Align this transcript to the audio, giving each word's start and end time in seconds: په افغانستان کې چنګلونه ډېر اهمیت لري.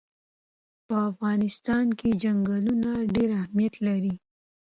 په 0.87 0.95
افغانستان 1.09 1.85
کې 1.99 2.09
چنګلونه 2.21 2.89
ډېر 3.15 3.29
اهمیت 3.41 3.73
لري. 3.87 4.13